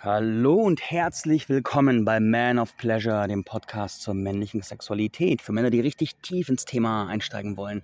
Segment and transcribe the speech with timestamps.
[0.00, 5.70] Hallo und herzlich willkommen bei Man of Pleasure, dem Podcast zur männlichen Sexualität für Männer,
[5.70, 7.82] die richtig tief ins Thema einsteigen wollen.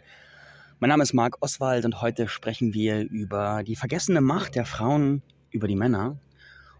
[0.79, 5.23] Mein Name ist Marc Oswald und heute sprechen wir über die vergessene Macht der Frauen
[5.51, 6.17] über die Männer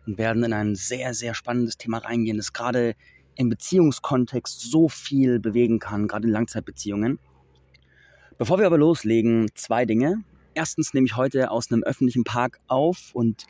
[0.07, 2.95] und werden in ein sehr, sehr spannendes Thema reingehen, das gerade
[3.35, 7.19] im Beziehungskontext so viel bewegen kann, gerade in Langzeitbeziehungen.
[8.39, 10.23] Bevor wir aber loslegen, zwei Dinge.
[10.55, 13.47] Erstens nehme ich heute aus einem öffentlichen Park auf und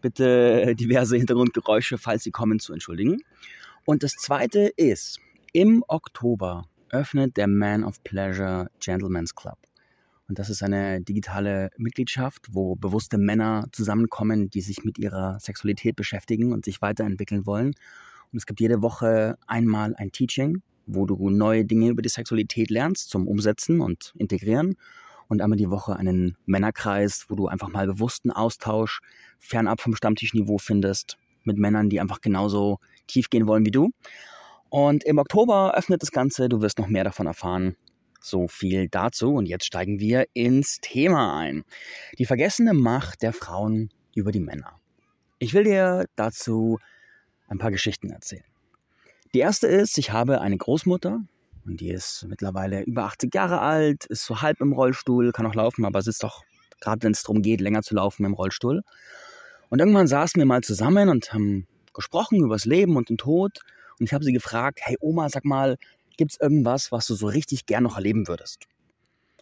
[0.00, 3.18] bitte diverse Hintergrundgeräusche, falls sie kommen, zu entschuldigen.
[3.84, 5.20] Und das zweite ist,
[5.52, 9.58] im Oktober öffnet der Man of Pleasure Gentleman's Club.
[10.28, 15.96] Und das ist eine digitale Mitgliedschaft, wo bewusste Männer zusammenkommen, die sich mit ihrer Sexualität
[15.96, 17.68] beschäftigen und sich weiterentwickeln wollen.
[18.30, 22.68] Und es gibt jede Woche einmal ein Teaching, wo du neue Dinge über die Sexualität
[22.68, 24.76] lernst zum Umsetzen und Integrieren
[25.28, 29.00] und einmal die Woche einen Männerkreis, wo du einfach mal bewussten Austausch
[29.38, 33.90] fernab vom Stammtischniveau findest mit Männern, die einfach genauso tief gehen wollen wie du.
[34.70, 37.76] Und im Oktober öffnet das Ganze, du wirst noch mehr davon erfahren.
[38.20, 41.64] So viel dazu und jetzt steigen wir ins Thema ein.
[42.18, 44.78] Die vergessene Macht der Frauen über die Männer.
[45.38, 46.78] Ich will dir dazu
[47.46, 48.44] ein paar Geschichten erzählen.
[49.34, 51.20] Die erste ist, ich habe eine Großmutter,
[51.68, 55.54] und die ist mittlerweile über 80 Jahre alt, ist so halb im Rollstuhl, kann auch
[55.54, 56.42] laufen, aber sitzt doch,
[56.80, 58.82] gerade wenn es darum geht, länger zu laufen im Rollstuhl.
[59.68, 63.60] Und irgendwann saßen wir mal zusammen und haben gesprochen über das Leben und den Tod.
[63.98, 65.76] Und ich habe sie gefragt, hey Oma, sag mal,
[66.16, 68.66] gibt es irgendwas, was du so richtig gern noch erleben würdest?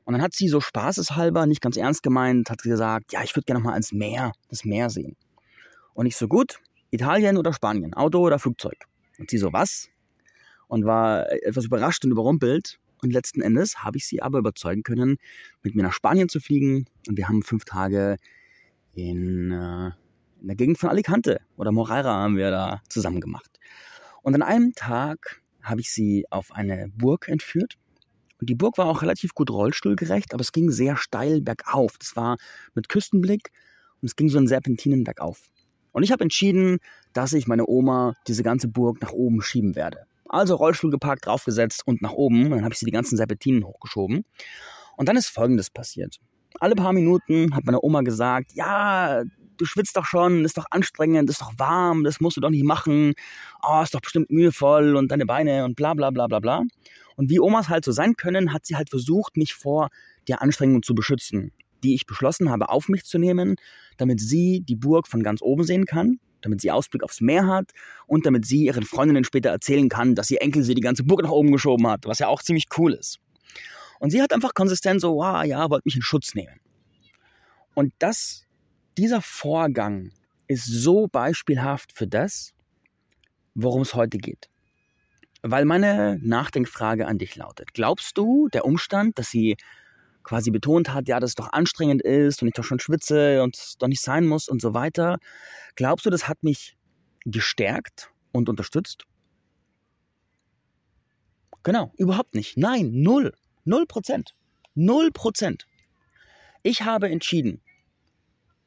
[0.04, 3.44] Und dann hat sie so spaßeshalber, nicht ganz ernst gemeint, hat gesagt, ja, ich würde
[3.44, 5.16] gerne noch mal ans Meer, das Meer sehen.
[5.94, 6.58] Und ich so, gut,
[6.91, 8.78] Italien oder Spanien, Auto oder Flugzeug?
[9.19, 9.88] Und sie so, was?
[10.69, 12.78] Und war etwas überrascht und überrumpelt.
[13.03, 15.19] Und letzten Endes habe ich sie aber überzeugen können,
[15.62, 16.86] mit mir nach Spanien zu fliegen.
[17.06, 18.17] Und wir haben fünf Tage
[18.94, 19.91] in, äh,
[20.41, 23.61] in der Gegend von Alicante oder Moreira haben wir da zusammen gemacht.
[24.22, 27.77] Und an einem Tag habe ich sie auf eine Burg entführt.
[28.41, 31.97] Und die Burg war auch relativ gut rollstuhlgerecht, aber es ging sehr steil bergauf.
[31.98, 32.37] Das war
[32.75, 33.50] mit Küstenblick
[34.00, 35.48] und es ging so einen Serpentinen bergauf.
[35.93, 36.78] Und ich habe entschieden,
[37.12, 40.06] dass ich meine Oma diese ganze Burg nach oben schieben werde.
[40.28, 42.50] Also Rollstuhl geparkt, draufgesetzt und nach oben.
[42.50, 44.25] Dann habe ich sie die ganzen Serpentinen hochgeschoben.
[44.97, 46.19] Und dann ist Folgendes passiert.
[46.59, 49.22] Alle paar Minuten hat meine Oma gesagt, ja,
[49.59, 52.65] du schwitzt doch schon, ist doch anstrengend, ist doch warm, das musst du doch nicht
[52.65, 53.12] machen.
[53.62, 56.62] Oh, ist doch bestimmt mühevoll und deine Beine und bla bla bla bla bla.
[57.16, 59.88] Und wie Omas halt so sein können, hat sie halt versucht, mich vor
[60.28, 61.53] der Anstrengung zu beschützen,
[61.84, 63.56] die ich beschlossen habe, auf mich zu nehmen,
[63.97, 67.72] damit sie die Burg von ganz oben sehen kann damit sie Ausblick aufs Meer hat
[68.06, 71.22] und damit sie ihren Freundinnen später erzählen kann, dass ihr Enkel sie die ganze Burg
[71.22, 73.19] nach oben geschoben hat, was ja auch ziemlich cool ist.
[73.98, 76.60] Und sie hat einfach konsistent so, wow, ja, wollte mich in Schutz nehmen.
[77.74, 78.47] Und das,
[78.97, 80.12] dieser Vorgang
[80.48, 82.53] ist so beispielhaft für das,
[83.54, 84.48] worum es heute geht.
[85.42, 89.56] Weil meine Nachdenkfrage an dich lautet, glaubst du, der Umstand, dass sie
[90.26, 93.56] quasi betont hat, ja, dass es doch anstrengend ist und ich doch schon schwitze und
[93.56, 95.19] es doch nicht sein muss und so weiter.
[95.76, 96.76] Glaubst du, das hat mich
[97.25, 99.04] gestärkt und unterstützt?
[101.62, 102.56] Genau, überhaupt nicht.
[102.56, 103.34] Nein, null.
[103.65, 104.34] Null Prozent.
[104.75, 105.66] Null Prozent.
[106.65, 107.60] Ich habe entschieden,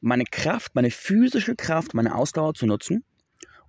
[0.00, 3.04] meine Kraft, meine physische Kraft, meine Ausdauer zu nutzen,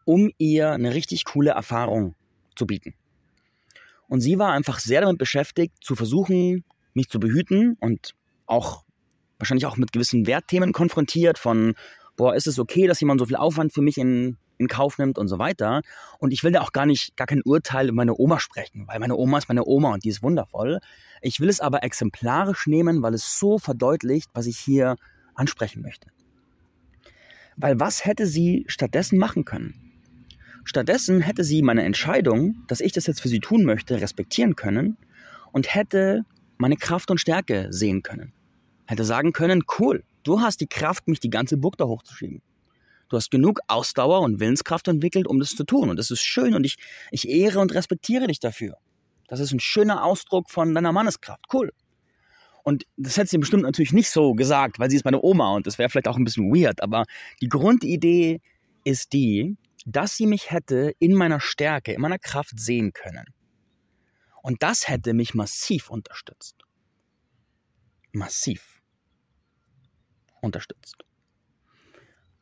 [0.05, 2.15] um ihr eine richtig coole Erfahrung
[2.55, 2.93] zu bieten.
[4.07, 6.63] Und sie war einfach sehr damit beschäftigt, zu versuchen,
[6.93, 8.13] mich zu behüten und
[8.45, 8.83] auch
[9.39, 11.73] wahrscheinlich auch mit gewissen Wertthemen konfrontiert von,
[12.15, 15.17] boah, ist es okay, dass jemand so viel Aufwand für mich in, in Kauf nimmt
[15.17, 15.81] und so weiter.
[16.19, 18.99] Und ich will da auch gar nicht, gar kein Urteil über meine Oma sprechen, weil
[18.99, 20.79] meine Oma ist meine Oma und die ist wundervoll.
[21.21, 24.95] Ich will es aber exemplarisch nehmen, weil es so verdeutlicht, was ich hier
[25.33, 26.09] ansprechen möchte.
[27.57, 29.91] Weil was hätte sie stattdessen machen können?
[30.63, 34.97] Stattdessen hätte sie meine Entscheidung, dass ich das jetzt für sie tun möchte, respektieren können
[35.51, 36.23] und hätte
[36.61, 38.33] meine Kraft und Stärke sehen können.
[38.85, 42.41] Hätte sagen können, cool, du hast die Kraft, mich die ganze Burg da hochzuschieben.
[43.09, 45.89] Du hast genug Ausdauer und Willenskraft entwickelt, um das zu tun.
[45.89, 46.77] Und das ist schön und ich,
[47.09, 48.77] ich ehre und respektiere dich dafür.
[49.27, 51.43] Das ist ein schöner Ausdruck von deiner Manneskraft.
[51.51, 51.73] Cool.
[52.63, 55.65] Und das hätte sie bestimmt natürlich nicht so gesagt, weil sie ist meine Oma und
[55.65, 56.83] das wäre vielleicht auch ein bisschen weird.
[56.83, 57.05] Aber
[57.41, 58.39] die Grundidee
[58.83, 63.25] ist die, dass sie mich hätte in meiner Stärke, in meiner Kraft sehen können.
[64.41, 66.55] Und das hätte mich massiv unterstützt.
[68.11, 68.81] Massiv
[70.41, 71.03] unterstützt.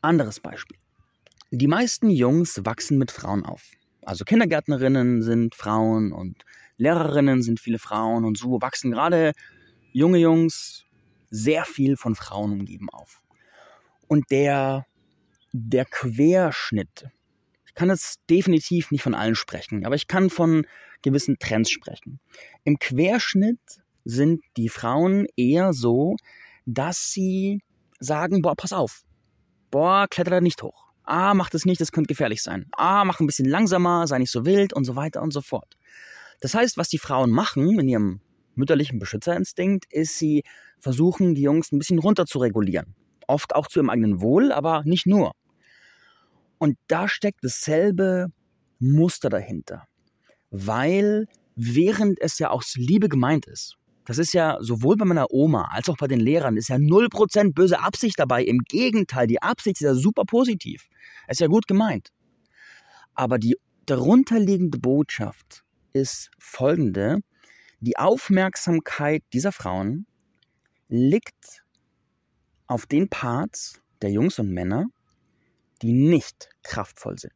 [0.01, 0.78] Anderes Beispiel.
[1.51, 3.72] Die meisten Jungs wachsen mit Frauen auf.
[4.04, 6.46] Also Kindergärtnerinnen sind Frauen und
[6.78, 9.34] Lehrerinnen sind viele Frauen und so wachsen gerade
[9.92, 10.86] junge Jungs
[11.30, 13.22] sehr viel von Frauen umgeben auf.
[14.07, 14.86] Und der
[15.51, 17.07] der Querschnitt.
[17.69, 20.66] Ich kann jetzt definitiv nicht von allen sprechen, aber ich kann von
[21.04, 22.19] gewissen Trends sprechen.
[22.63, 23.60] Im Querschnitt
[24.06, 26.16] sind die Frauen eher so,
[26.66, 27.62] dass sie
[28.00, 29.04] sagen, boah, pass auf,
[29.69, 30.88] boah, kletter da nicht hoch.
[31.04, 32.66] Ah, mach das nicht, das könnte gefährlich sein.
[32.71, 35.77] Ah, mach ein bisschen langsamer, sei nicht so wild und so weiter und so fort.
[36.42, 38.22] Das heißt, was die Frauen machen in ihrem
[38.56, 40.44] mütterlichen Beschützerinstinkt, ist, sie
[40.80, 42.95] versuchen, die Jungs ein bisschen runter zu regulieren.
[43.27, 45.33] Oft auch zu ihrem eigenen Wohl, aber nicht nur.
[46.59, 48.27] Und da steckt dasselbe
[48.79, 49.88] Muster dahinter.
[50.51, 53.75] Weil während es ja aus Liebe gemeint ist,
[54.06, 57.53] das ist ja sowohl bei meiner Oma als auch bei den Lehrern, ist ja 0%
[57.53, 58.44] böse Absicht dabei.
[58.44, 60.88] Im Gegenteil, die Absicht ist ja super positiv.
[61.27, 62.09] Ist ja gut gemeint.
[63.13, 63.55] Aber die
[63.85, 65.63] darunterliegende Botschaft
[65.94, 67.19] ist folgende.
[67.81, 70.05] Die Aufmerksamkeit dieser Frauen
[70.88, 71.63] liegt
[72.67, 74.88] auf den Parts der Jungs und Männer,
[75.81, 77.33] die nicht kraftvoll sind,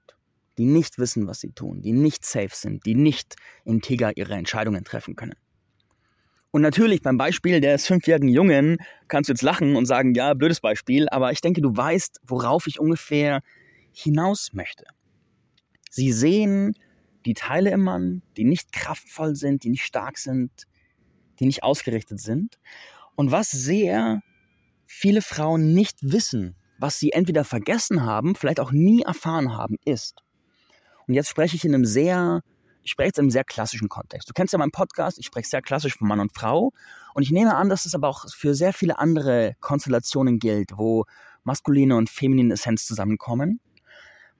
[0.58, 3.36] die nicht wissen, was sie tun, die nicht safe sind, die nicht
[3.66, 5.36] integer ihre Entscheidungen treffen können.
[6.52, 10.62] Und natürlich beim Beispiel des fünfjährigen Jungen kannst du jetzt lachen und sagen, ja, blödes
[10.62, 13.42] Beispiel, aber ich denke, du weißt, worauf ich ungefähr
[13.92, 14.86] hinaus möchte.
[15.90, 16.76] Sie sehen
[17.26, 20.52] die Teile im Mann, die nicht kraftvoll sind, die nicht stark sind,
[21.40, 22.60] die nicht ausgerichtet sind.
[23.16, 24.22] Und was sehr
[24.86, 30.24] viele Frauen nicht wissen, was sie entweder vergessen haben, vielleicht auch nie erfahren haben, ist.
[31.08, 32.42] Und jetzt spreche ich in einem sehr,
[32.84, 34.30] ich spreche jetzt in einem sehr klassischen Kontext.
[34.30, 36.72] Du kennst ja meinen Podcast, ich spreche sehr klassisch von Mann und Frau.
[37.14, 41.06] Und ich nehme an, dass es aber auch für sehr viele andere Konstellationen gilt, wo
[41.44, 43.60] maskuline und feminine Essenz zusammenkommen.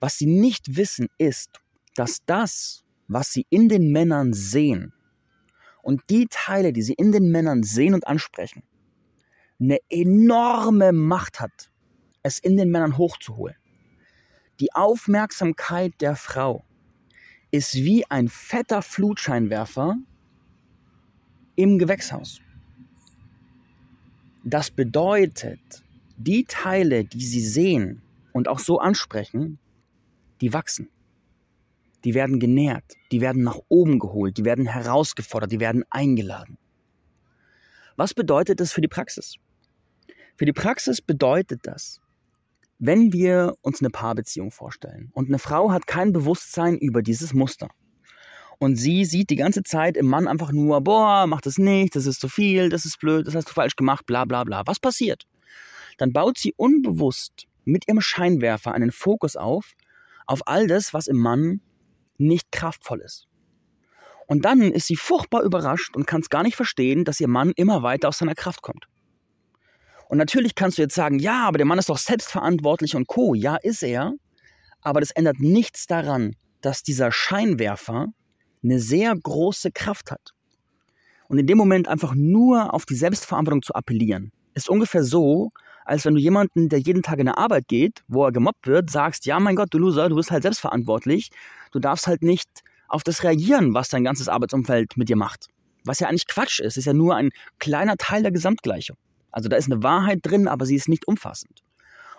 [0.00, 1.60] Was sie nicht wissen, ist,
[1.94, 4.92] dass das, was sie in den Männern sehen
[5.82, 8.62] und die Teile, die sie in den Männern sehen und ansprechen,
[9.60, 11.70] eine enorme Macht hat
[12.24, 13.56] es in den Männern hochzuholen.
[14.58, 16.64] Die Aufmerksamkeit der Frau
[17.50, 19.96] ist wie ein fetter Flutscheinwerfer
[21.54, 22.40] im Gewächshaus.
[24.42, 25.60] Das bedeutet,
[26.16, 29.58] die Teile, die sie sehen und auch so ansprechen,
[30.40, 30.88] die wachsen.
[32.04, 36.58] Die werden genährt, die werden nach oben geholt, die werden herausgefordert, die werden eingeladen.
[37.96, 39.36] Was bedeutet das für die Praxis?
[40.36, 42.00] Für die Praxis bedeutet das,
[42.78, 47.68] wenn wir uns eine Paarbeziehung vorstellen und eine Frau hat kein Bewusstsein über dieses Muster
[48.58, 52.06] und sie sieht die ganze Zeit im Mann einfach nur, boah, mach das nicht, das
[52.06, 54.62] ist zu viel, das ist blöd, das hast du falsch gemacht, bla bla bla.
[54.66, 55.24] Was passiert?
[55.98, 59.72] Dann baut sie unbewusst mit ihrem Scheinwerfer einen Fokus auf,
[60.26, 61.60] auf all das, was im Mann
[62.16, 63.28] nicht kraftvoll ist.
[64.26, 67.52] Und dann ist sie furchtbar überrascht und kann es gar nicht verstehen, dass ihr Mann
[67.56, 68.86] immer weiter aus seiner Kraft kommt.
[70.14, 73.34] Und natürlich kannst du jetzt sagen, ja, aber der Mann ist doch selbstverantwortlich und co.
[73.34, 74.14] Ja, ist er.
[74.80, 78.06] Aber das ändert nichts daran, dass dieser Scheinwerfer
[78.62, 80.30] eine sehr große Kraft hat.
[81.26, 85.50] Und in dem Moment einfach nur auf die Selbstverantwortung zu appellieren, ist ungefähr so,
[85.84, 88.90] als wenn du jemanden, der jeden Tag in der Arbeit geht, wo er gemobbt wird,
[88.90, 91.30] sagst, ja, mein Gott, du Loser, du bist halt selbstverantwortlich.
[91.72, 92.48] Du darfst halt nicht
[92.86, 95.48] auf das reagieren, was dein ganzes Arbeitsumfeld mit dir macht.
[95.82, 98.96] Was ja eigentlich Quatsch ist, ist ja nur ein kleiner Teil der Gesamtgleichung.
[99.34, 101.64] Also da ist eine Wahrheit drin, aber sie ist nicht umfassend.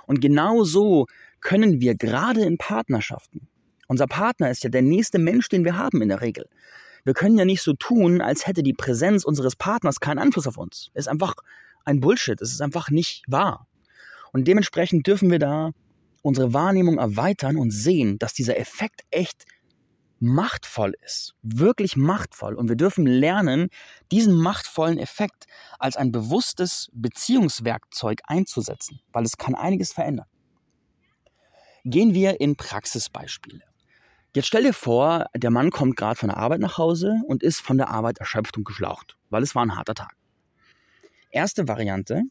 [0.06, 1.08] Und genau so
[1.40, 3.48] können wir gerade in Partnerschaften,
[3.88, 6.50] unser Partner ist ja der nächste Mensch, den wir haben in der Regel.
[7.06, 10.58] Wir können ja nicht so tun, als hätte die Präsenz unseres Partners keinen Einfluss auf
[10.58, 10.90] uns.
[10.94, 11.36] Ist einfach
[11.86, 13.66] ein Bullshit, es ist einfach nicht wahr.
[14.34, 15.72] Und dementsprechend dürfen wir da
[16.22, 19.46] unsere Wahrnehmung erweitern und sehen, dass dieser Effekt echt
[20.20, 22.56] machtvoll ist, wirklich machtvoll.
[22.56, 23.70] Und wir dürfen lernen,
[24.12, 25.46] diesen machtvollen Effekt
[25.80, 30.28] als ein bewusstes Beziehungswerkzeug einzusetzen, weil es kann einiges verändern.
[31.84, 33.62] Gehen wir in Praxisbeispiele.
[34.36, 37.62] Jetzt stell dir vor, der Mann kommt gerade von der Arbeit nach Hause und ist
[37.62, 40.14] von der Arbeit erschöpft und geschlaucht, weil es war ein harter Tag.
[41.30, 42.24] Erste Variante,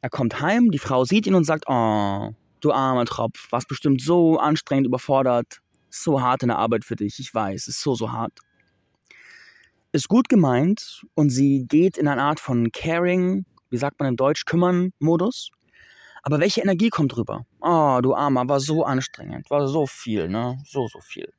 [0.00, 2.30] er kommt heim, die Frau sieht ihn und sagt, oh,
[2.60, 7.18] du armer Tropf, warst bestimmt so anstrengend überfordert, so hart in der Arbeit für dich,
[7.18, 8.38] ich weiß, ist so, so hart.
[9.92, 14.16] Ist gut gemeint und sie geht in eine Art von Caring, wie sagt man in
[14.16, 15.50] Deutsch, kümmern Modus.
[16.22, 17.46] Aber welche Energie kommt rüber?
[17.60, 20.62] Oh, du Armer, war so anstrengend, war so viel, ne?
[20.66, 21.32] So, so viel.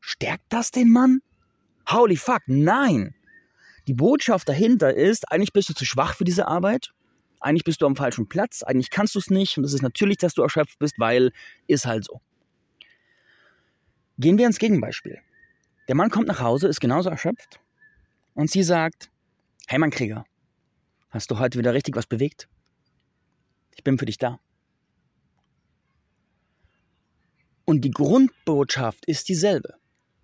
[0.00, 1.20] Stärkt das den Mann?
[1.88, 3.14] Holy fuck, nein!
[3.86, 6.92] Die Botschaft dahinter ist, eigentlich bist du zu schwach für diese Arbeit.
[7.40, 8.62] Eigentlich bist du am falschen Platz.
[8.62, 9.56] Eigentlich kannst du es nicht.
[9.56, 11.32] Und es ist natürlich, dass du erschöpft bist, weil
[11.66, 12.20] ist halt so.
[14.20, 15.18] Gehen wir ins Gegenbeispiel.
[15.88, 17.58] Der Mann kommt nach Hause, ist genauso erschöpft
[18.34, 19.10] und sie sagt,
[19.66, 20.26] hey mein Krieger,
[21.08, 22.46] hast du heute wieder richtig was bewegt?
[23.74, 24.38] Ich bin für dich da.
[27.64, 29.76] Und die Grundbotschaft ist dieselbe.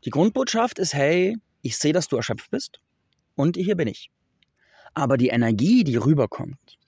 [0.05, 2.83] Die Grundbotschaft ist, hey, ich sehe, dass du erschöpft bist
[3.35, 4.11] und hier bin ich.
[4.93, 6.79] Aber die Energie, die rüberkommt,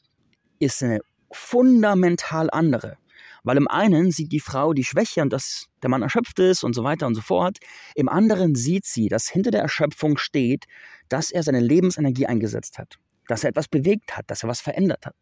[0.59, 1.01] ist eine
[1.31, 2.99] fundamental andere.
[3.45, 6.75] Weil im einen sieht die Frau die Schwäche und dass der Mann erschöpft ist und
[6.75, 7.59] so weiter und so fort.
[7.95, 10.65] Im anderen sieht sie, dass hinter der Erschöpfung steht,
[11.09, 15.07] dass er seine Lebensenergie eingesetzt hat, dass er etwas bewegt hat, dass er was verändert
[15.07, 15.17] hat.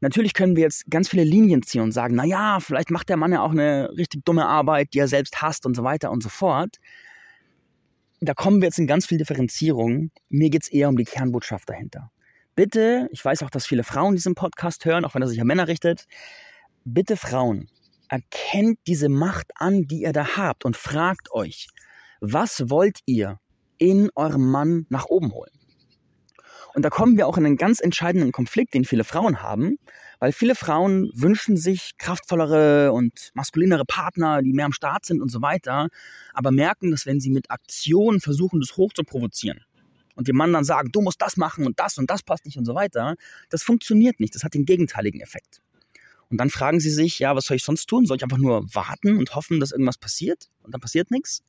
[0.00, 3.32] Natürlich können wir jetzt ganz viele Linien ziehen und sagen, naja, vielleicht macht der Mann
[3.32, 6.28] ja auch eine richtig dumme Arbeit, die er selbst hasst und so weiter und so
[6.28, 6.76] fort.
[8.20, 10.10] Da kommen wir jetzt in ganz viel Differenzierung.
[10.28, 12.10] Mir geht es eher um die Kernbotschaft dahinter.
[12.54, 15.46] Bitte, ich weiß auch, dass viele Frauen diesen Podcast hören, auch wenn er sich an
[15.46, 16.06] Männer richtet.
[16.90, 17.68] Bitte Frauen,
[18.08, 21.68] erkennt diese Macht an, die ihr da habt und fragt euch,
[22.22, 23.38] was wollt ihr
[23.76, 25.50] in eurem Mann nach oben holen?
[26.74, 29.76] Und da kommen wir auch in einen ganz entscheidenden Konflikt, den viele Frauen haben,
[30.18, 35.28] weil viele Frauen wünschen sich kraftvollere und maskulinere Partner, die mehr am Start sind und
[35.28, 35.88] so weiter,
[36.32, 39.60] aber merken, dass wenn sie mit Aktionen versuchen, das hoch zu provozieren
[40.14, 42.56] und dem Mann dann sagen, du musst das machen und das und das passt nicht
[42.56, 43.14] und so weiter,
[43.50, 44.34] das funktioniert nicht.
[44.34, 45.60] Das hat den gegenteiligen Effekt.
[46.30, 48.06] Und dann fragen sie sich, ja, was soll ich sonst tun?
[48.06, 50.50] Soll ich einfach nur warten und hoffen, dass irgendwas passiert?
[50.62, 51.42] Und dann passiert nichts?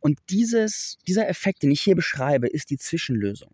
[0.00, 3.50] Und dieses, dieser Effekt, den ich hier beschreibe, ist die Zwischenlösung.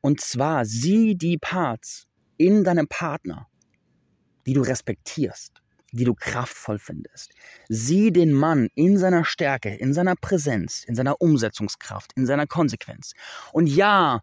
[0.00, 2.06] Und zwar sieh die Parts
[2.36, 3.46] in deinem Partner,
[4.46, 7.32] die du respektierst, die du kraftvoll findest.
[7.68, 13.12] Sieh den Mann in seiner Stärke, in seiner Präsenz, in seiner Umsetzungskraft, in seiner Konsequenz.
[13.52, 14.20] Und ja,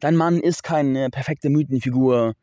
[0.00, 2.34] dein Mann ist keine perfekte Mythenfigur,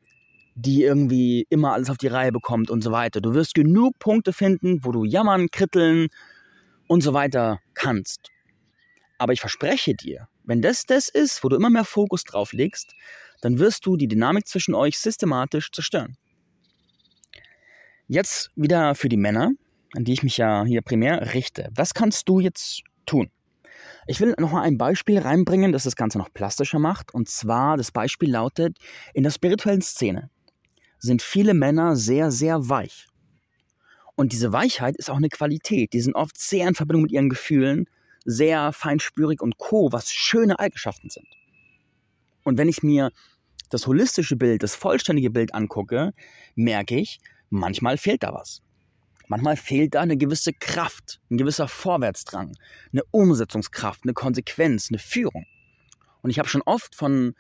[0.61, 3.21] die irgendwie immer alles auf die Reihe bekommt und so weiter.
[3.21, 6.07] Du wirst genug Punkte finden, wo du jammern, kritteln
[6.87, 8.29] und so weiter kannst.
[9.17, 12.93] Aber ich verspreche dir, wenn das das ist, wo du immer mehr Fokus drauf legst,
[13.41, 16.17] dann wirst du die Dynamik zwischen euch systematisch zerstören.
[18.07, 19.51] Jetzt wieder für die Männer,
[19.95, 21.69] an die ich mich ja hier primär richte.
[21.75, 23.29] Was kannst du jetzt tun?
[24.07, 27.13] Ich will noch mal ein Beispiel reinbringen, das das Ganze noch plastischer macht.
[27.13, 28.77] Und zwar, das Beispiel lautet,
[29.13, 30.29] in der spirituellen Szene
[30.99, 33.07] sind viele Männer sehr, sehr weich.
[34.15, 35.93] Und diese Weichheit ist auch eine Qualität.
[35.93, 37.87] Die sind oft sehr in Verbindung mit ihren Gefühlen,
[38.25, 41.27] sehr feinspürig und co, was schöne Eigenschaften sind.
[42.43, 43.11] Und wenn ich mir
[43.69, 46.13] das holistische Bild, das vollständige Bild angucke,
[46.55, 48.61] merke ich, manchmal fehlt da was.
[49.27, 52.57] Manchmal fehlt da eine gewisse Kraft, ein gewisser Vorwärtsdrang,
[52.91, 55.45] eine Umsetzungskraft, eine Konsequenz, eine Führung.
[56.21, 57.35] Und ich habe schon oft von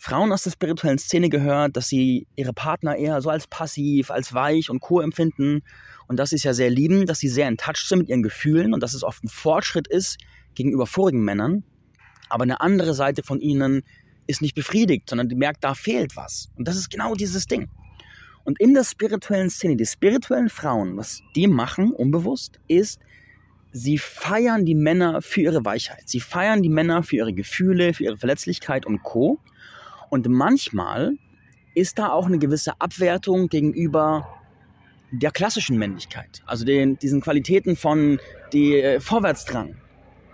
[0.00, 4.34] Frauen aus der spirituellen Szene gehört, dass sie ihre Partner eher so als passiv, als
[4.34, 5.62] weich und co empfinden
[6.10, 8.74] und das ist ja sehr lieben, dass sie sehr in Touch sind mit ihren Gefühlen
[8.74, 10.18] und dass es oft ein Fortschritt ist
[10.56, 11.62] gegenüber vorigen Männern.
[12.28, 13.82] Aber eine andere Seite von ihnen
[14.26, 16.48] ist nicht befriedigt, sondern die merkt, da fehlt was.
[16.56, 17.68] Und das ist genau dieses Ding.
[18.42, 22.98] Und in der spirituellen Szene, die spirituellen Frauen, was die machen, unbewusst, ist,
[23.70, 26.02] sie feiern die Männer für ihre Weichheit.
[26.06, 29.38] Sie feiern die Männer für ihre Gefühle, für ihre Verletzlichkeit und Co.
[30.10, 31.16] Und manchmal
[31.74, 34.28] ist da auch eine gewisse Abwertung gegenüber
[35.12, 38.20] der klassischen Männlichkeit, also den, diesen Qualitäten von
[38.52, 39.76] die äh, Vorwärtsdrang,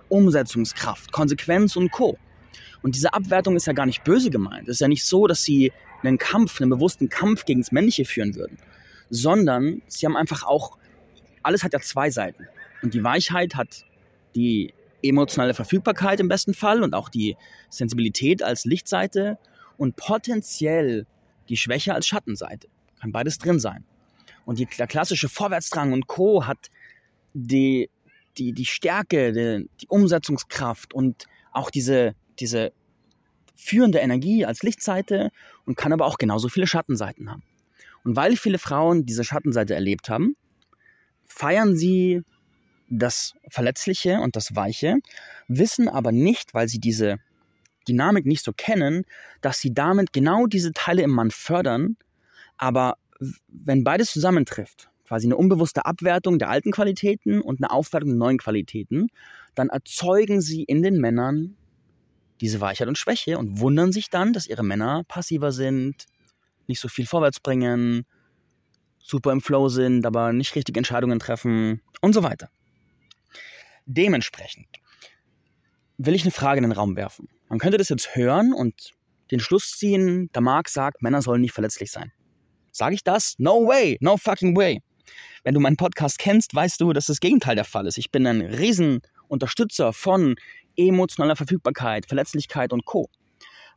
[0.09, 2.19] Umsetzungskraft, Konsequenz und Co.
[2.83, 4.69] Und diese Abwertung ist ja gar nicht böse gemeint.
[4.69, 8.05] Es ist ja nicht so, dass sie einen Kampf, einen bewussten Kampf gegen das Männliche
[8.05, 8.59] führen würden,
[9.11, 10.77] sondern sie haben einfach auch,
[11.43, 12.47] alles hat ja zwei Seiten.
[12.83, 13.85] Und die Weichheit hat
[14.35, 17.37] die emotionale Verfügbarkeit im besten Fall und auch die
[17.71, 19.39] Sensibilität als Lichtseite
[19.77, 21.07] und potenziell
[21.49, 22.69] die Schwäche als Schattenseite.
[23.01, 23.85] Kann beides drin sein.
[24.45, 26.47] Und die, der klassische Vorwärtsdrang und Co.
[26.47, 26.71] hat
[27.35, 27.91] die,
[28.39, 32.73] die, die Stärke, die, die Umsetzungskraft und auch diese, diese
[33.57, 35.31] führende Energie als Lichtseite
[35.65, 37.43] und kann aber auch genauso viele Schattenseiten haben.
[38.05, 40.37] Und weil viele Frauen diese Schattenseite erlebt haben,
[41.25, 42.23] feiern sie
[42.89, 44.99] das Verletzliche und das Weiche,
[45.49, 47.19] wissen aber nicht, weil sie diese
[47.89, 49.05] Dynamik nicht so kennen,
[49.41, 51.97] dass sie damit genau diese Teile im Mann fördern,
[52.57, 52.97] aber
[53.49, 58.39] wenn beides zusammentrifft, quasi eine unbewusste Abwertung der alten Qualitäten und eine Aufwertung der neuen
[58.39, 59.09] Qualitäten,
[59.55, 61.57] dann erzeugen sie in den Männern
[62.41, 66.07] diese Weichheit und Schwäche und wundern sich dann, dass ihre Männer passiver sind,
[66.67, 68.05] nicht so viel vorwärts bringen,
[68.99, 72.51] super im Flow sind, aber nicht richtig Entscheidungen treffen und so weiter.
[73.87, 74.67] Dementsprechend
[75.97, 77.29] will ich eine Frage in den Raum werfen.
[77.49, 78.93] Man könnte das jetzt hören und
[79.31, 82.13] den Schluss ziehen, der Marc sagt, Männer sollen nicht verletzlich sein.
[82.73, 83.35] Sage ich das?
[83.39, 84.83] No way, no fucking way.
[85.45, 87.99] Wenn du meinen Podcast kennst, weißt du, dass das Gegenteil der Fall ist.
[87.99, 90.35] Ich bin ein Riesenunterstützer von
[90.77, 93.09] emotionaler Verfügbarkeit, Verletzlichkeit und Co.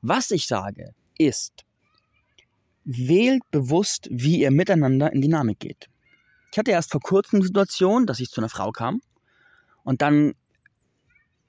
[0.02, 1.66] Was ich sage, ist,
[2.84, 5.90] wählt bewusst, wie ihr miteinander in Dynamik geht.
[6.52, 9.02] Ich hatte erst vor kurzem die Situation, dass ich zu einer Frau kam
[9.84, 10.34] und dann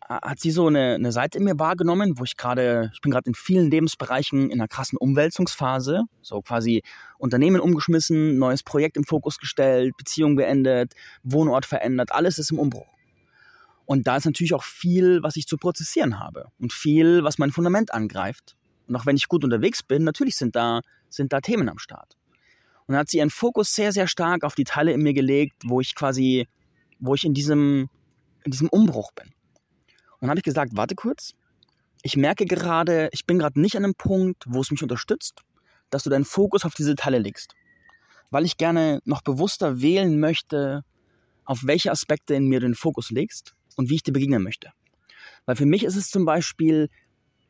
[0.09, 3.29] hat sie so eine, eine Seite in mir wahrgenommen, wo ich gerade, ich bin gerade
[3.29, 6.83] in vielen Lebensbereichen in einer krassen Umwälzungsphase, so quasi
[7.19, 12.89] Unternehmen umgeschmissen, neues Projekt im Fokus gestellt, Beziehung beendet, Wohnort verändert, alles ist im Umbruch.
[13.85, 17.51] Und da ist natürlich auch viel, was ich zu prozessieren habe und viel, was mein
[17.51, 18.57] Fundament angreift.
[18.87, 22.17] Und auch wenn ich gut unterwegs bin, natürlich sind da, sind da Themen am Start.
[22.87, 25.55] Und dann hat sie ihren Fokus sehr, sehr stark auf die Teile in mir gelegt,
[25.65, 26.49] wo ich quasi,
[26.99, 27.89] wo ich in diesem,
[28.45, 29.33] in diesem Umbruch bin.
[30.21, 31.35] Und dann habe ich gesagt, warte kurz,
[32.03, 35.41] ich merke gerade, ich bin gerade nicht an einem Punkt, wo es mich unterstützt,
[35.91, 37.55] dass du deinen Fokus auf diese Teile legst.
[38.31, 40.85] Weil ich gerne noch bewusster wählen möchte,
[41.45, 44.73] auf welche Aspekte in mir du den Fokus legst und wie ich dir begegnen möchte.
[45.47, 46.89] Weil für mich ist es zum Beispiel,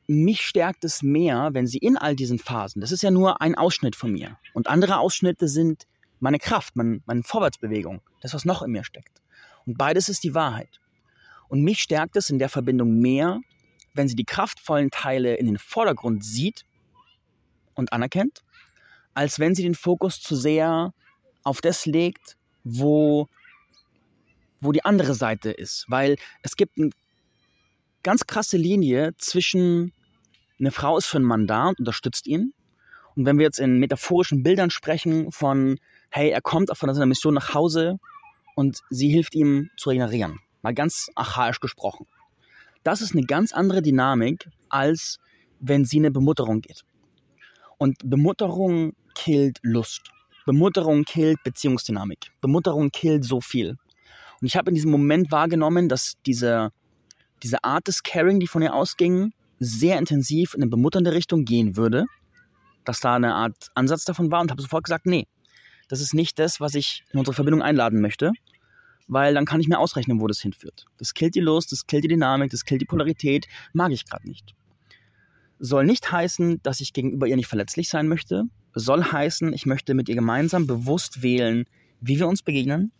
[0.06, 3.54] mich stärkt es mehr, wenn sie in all diesen Phasen, das ist ja nur ein
[3.54, 4.38] Ausschnitt von mir.
[4.54, 5.86] Und andere Ausschnitte sind
[6.18, 9.20] meine Kraft, mein, meine Vorwärtsbewegung, das, was noch in mir steckt.
[9.66, 10.80] Und beides ist die Wahrheit.
[11.50, 13.40] Und mich stärkt es in der Verbindung mehr,
[13.92, 16.64] wenn sie die kraftvollen Teile in den Vordergrund sieht
[17.74, 18.44] und anerkennt,
[19.14, 20.94] als wenn sie den Fokus zu sehr
[21.42, 23.26] auf das legt, wo,
[24.60, 25.86] wo die andere Seite ist.
[25.88, 26.90] Weil es gibt eine
[28.04, 29.92] ganz krasse Linie zwischen
[30.60, 32.54] eine Frau ist für einen Mann da und unterstützt ihn.
[33.16, 35.80] Und wenn wir jetzt in metaphorischen Bildern sprechen von,
[36.10, 37.98] hey, er kommt von seiner Mission nach Hause
[38.54, 42.06] und sie hilft ihm zu regenerieren Mal ganz archaisch gesprochen.
[42.82, 45.18] Das ist eine ganz andere Dynamik, als
[45.58, 46.84] wenn sie eine Bemutterung geht.
[47.78, 50.10] Und Bemutterung killt Lust.
[50.46, 52.30] Bemutterung killt Beziehungsdynamik.
[52.40, 53.76] Bemutterung killt so viel.
[54.40, 56.72] Und ich habe in diesem Moment wahrgenommen, dass diese,
[57.42, 61.76] diese Art des Caring, die von ihr ausging, sehr intensiv in eine bemutternde Richtung gehen
[61.76, 62.06] würde.
[62.84, 65.26] Dass da eine Art Ansatz davon war und habe sofort gesagt, nee,
[65.88, 68.32] das ist nicht das, was ich in unsere Verbindung einladen möchte
[69.08, 70.86] weil dann kann ich mir ausrechnen, wo das hinführt.
[70.98, 74.28] Das killt die Lust, das killt die Dynamik, das killt die Polarität, mag ich gerade
[74.28, 74.54] nicht.
[75.58, 79.94] Soll nicht heißen, dass ich gegenüber ihr nicht verletzlich sein möchte, soll heißen, ich möchte
[79.94, 81.64] mit ihr gemeinsam bewusst wählen,
[82.00, 82.92] wie wir uns begegnen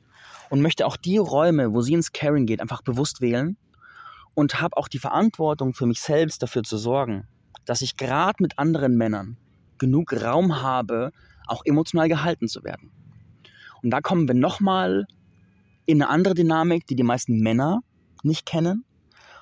[0.51, 3.57] und möchte auch die Räume, wo sie ins Caring geht, einfach bewusst wählen
[4.35, 7.27] und habe auch die Verantwortung für mich selbst dafür zu sorgen,
[7.65, 9.37] dass ich gerade mit anderen Männern
[9.79, 11.13] genug Raum habe,
[11.47, 12.91] auch emotional gehalten zu werden.
[13.83, 15.07] Und da kommen wir nochmal
[15.87, 17.81] in eine andere Dynamik, die die meisten Männer
[18.23, 18.85] nicht kennen.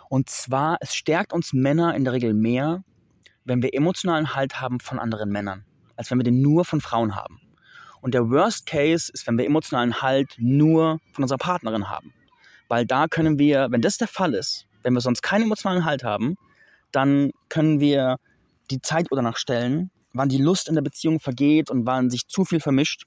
[0.08, 2.82] Und zwar, es stärkt uns Männer in der Regel mehr,
[3.44, 5.64] wenn wir emotionalen Halt haben von anderen Männern,
[5.96, 7.40] als wenn wir den nur von Frauen haben.
[8.00, 12.12] Und der Worst Case ist, wenn wir emotionalen Halt nur von unserer Partnerin haben.
[12.68, 16.04] Weil da können wir, wenn das der Fall ist, wenn wir sonst keinen emotionalen Halt
[16.04, 16.36] haben,
[16.92, 18.18] dann können wir
[18.70, 22.44] die Zeituhr danach stellen, wann die Lust in der Beziehung vergeht und wann sich zu
[22.44, 23.04] viel vermischt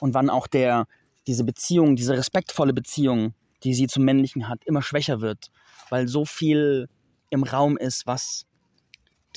[0.00, 0.86] und wann auch der,
[1.28, 5.50] diese Beziehung, diese respektvolle Beziehung, die sie zum Männlichen hat, immer schwächer wird,
[5.90, 6.88] weil so viel
[7.30, 8.46] im Raum ist, was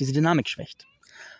[0.00, 0.86] diese Dynamik schwächt.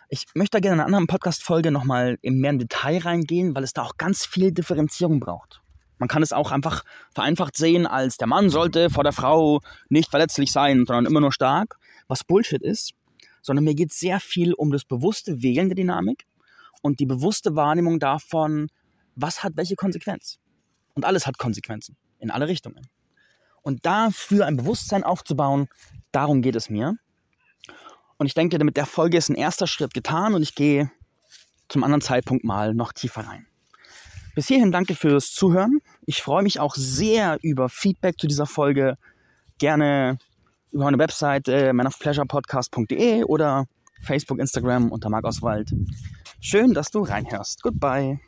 [0.09, 3.73] Ich möchte da gerne in einer anderen Podcast-Folge nochmal in mehr Detail reingehen, weil es
[3.73, 5.61] da auch ganz viel Differenzierung braucht.
[5.97, 6.83] Man kann es auch einfach
[7.15, 11.31] vereinfacht sehen, als der Mann sollte vor der Frau nicht verletzlich sein, sondern immer nur
[11.31, 12.91] stark, was Bullshit ist,
[13.41, 16.25] sondern mir geht sehr viel um das bewusste Wählen der Dynamik
[16.83, 18.67] und die bewusste Wahrnehmung davon,
[19.15, 20.39] was hat welche Konsequenz.
[20.95, 22.87] Und alles hat Konsequenzen in alle Richtungen.
[23.61, 25.67] Und dafür ein Bewusstsein aufzubauen,
[26.11, 26.95] darum geht es mir.
[28.17, 30.91] Und ich denke, mit der Folge ist ein erster Schritt getan und ich gehe
[31.67, 33.47] zum anderen Zeitpunkt mal noch tiefer rein.
[34.35, 35.79] Bis hierhin danke fürs Zuhören.
[36.05, 38.97] Ich freue mich auch sehr über Feedback zu dieser Folge.
[39.59, 40.17] Gerne
[40.71, 43.67] über meine Webseite manofpleasurepodcast.de oder
[44.01, 45.71] Facebook, Instagram unter Marc Oswald.
[46.41, 47.61] Schön, dass du reinhörst.
[47.61, 48.19] Goodbye.